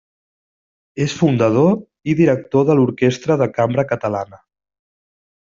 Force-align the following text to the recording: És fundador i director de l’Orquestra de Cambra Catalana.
És 1.03 1.13
fundador 1.19 1.75
i 2.13 2.15
director 2.21 2.65
de 2.71 2.77
l’Orquestra 2.81 3.39
de 3.43 3.49
Cambra 3.59 3.87
Catalana. 3.93 4.43